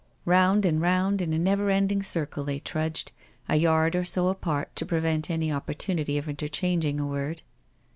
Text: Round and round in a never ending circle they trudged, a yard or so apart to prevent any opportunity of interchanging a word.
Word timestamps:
Round 0.25 0.65
and 0.65 0.81
round 0.81 1.21
in 1.21 1.31
a 1.31 1.37
never 1.37 1.69
ending 1.69 2.01
circle 2.01 2.43
they 2.43 2.57
trudged, 2.57 3.11
a 3.47 3.55
yard 3.57 3.95
or 3.95 4.03
so 4.03 4.29
apart 4.29 4.75
to 4.77 4.83
prevent 4.83 5.29
any 5.29 5.51
opportunity 5.53 6.17
of 6.17 6.27
interchanging 6.27 6.99
a 6.99 7.05
word. 7.05 7.43